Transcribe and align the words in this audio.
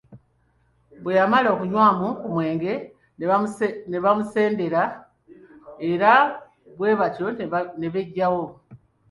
Bwe 1.01 1.11
yamala 1.19 1.47
okunywamu 1.55 2.07
ku 2.19 2.27
mwenge 2.33 2.73
ne 3.87 3.97
bamumusendera 4.03 4.81
era 5.91 6.11
bwe 6.77 6.91
batyo 6.99 7.27
ne 7.79 7.87
beggyawo. 7.93 8.45